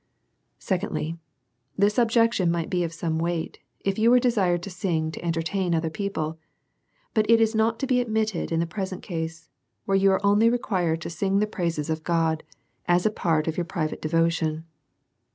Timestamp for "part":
13.11-13.47